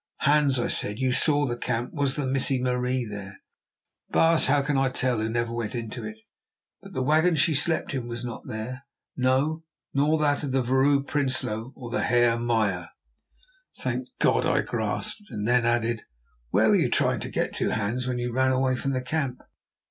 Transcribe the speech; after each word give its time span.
"Hans," 0.21 0.57
I 0.57 0.67
said, 0.67 0.97
"you 0.97 1.11
saw 1.11 1.45
the 1.45 1.55
camp. 1.55 1.93
Was 1.93 2.15
the 2.15 2.25
Missie 2.25 2.59
Marie 2.59 3.05
there?" 3.05 3.37
"Baas, 4.09 4.47
how 4.47 4.63
can 4.63 4.75
I 4.75 4.89
tell, 4.89 5.19
who 5.19 5.29
never 5.29 5.53
went 5.53 5.75
into 5.75 6.03
it? 6.03 6.17
But 6.81 6.93
the 6.93 7.03
wagon 7.03 7.35
she 7.35 7.53
slept 7.53 7.93
in 7.93 8.07
was 8.07 8.25
not 8.25 8.41
there; 8.47 8.87
no, 9.15 9.63
nor 9.93 10.17
that 10.17 10.41
of 10.41 10.53
the 10.53 10.63
Vrouw 10.63 11.03
Prinsloo 11.03 11.71
or 11.75 11.89
of 11.89 11.91
the 11.91 12.07
Heer 12.07 12.35
Meyer." 12.39 12.89
"Thank 13.77 14.07
God!" 14.17 14.43
I 14.43 14.61
gasped, 14.61 15.21
then 15.29 15.67
added: 15.67 16.01
"Where 16.49 16.69
were 16.69 16.75
you 16.75 16.89
trying 16.89 17.19
to 17.19 17.29
get 17.29 17.53
to, 17.57 17.69
Hans, 17.69 18.07
when 18.07 18.17
you 18.17 18.33
ran 18.33 18.51
away 18.53 18.75
from 18.77 18.93
the 18.93 19.03
camp?" 19.03 19.43